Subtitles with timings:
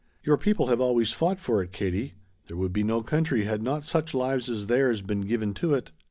[0.23, 2.15] Your people have always fought for it, Katie.
[2.47, 5.91] There would be no country had not such lives as theirs been given to it."